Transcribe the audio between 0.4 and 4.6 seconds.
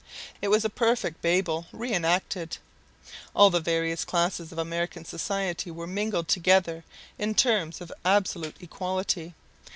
It was a perfect Babel re enacted. All the various classes of